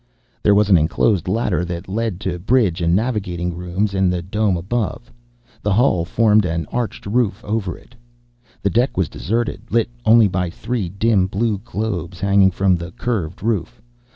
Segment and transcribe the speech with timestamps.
[0.41, 4.57] There was an enclosed ladder that led to bridge and navigating room in the dome
[4.57, 5.13] above.
[5.61, 7.93] The hull formed an arched roof over it.
[8.63, 13.43] The deck was deserted, lit only by three dim blue globes, hanging from the curved
[13.43, 13.79] roof.